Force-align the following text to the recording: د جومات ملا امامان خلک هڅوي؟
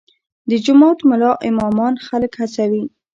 د 0.49 0.51
جومات 0.65 0.99
ملا 1.09 1.31
امامان 1.49 1.93
خلک 2.07 2.31
هڅوي؟ 2.41 2.83